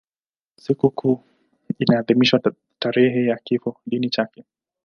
[0.57, 1.23] Sikukuu
[1.79, 4.45] inaadhimishwa tarehe ya kifodini chake.